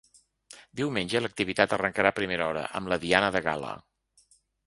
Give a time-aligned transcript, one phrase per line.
[0.79, 3.77] Diumenge l’activitat arrancarà a primera hora amb la diana de gala.